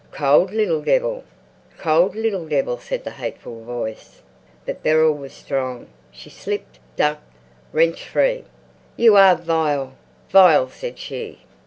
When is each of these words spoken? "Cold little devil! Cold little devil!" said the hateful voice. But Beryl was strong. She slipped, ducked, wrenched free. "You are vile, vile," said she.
"Cold 0.09 0.51
little 0.51 0.81
devil! 0.81 1.23
Cold 1.77 2.15
little 2.15 2.47
devil!" 2.47 2.75
said 2.79 3.03
the 3.03 3.11
hateful 3.11 3.63
voice. 3.63 4.23
But 4.65 4.81
Beryl 4.81 5.13
was 5.13 5.31
strong. 5.31 5.89
She 6.11 6.31
slipped, 6.31 6.79
ducked, 6.95 7.31
wrenched 7.71 8.05
free. 8.05 8.45
"You 8.97 9.15
are 9.15 9.35
vile, 9.35 9.93
vile," 10.31 10.69
said 10.69 10.97
she. 10.97 11.41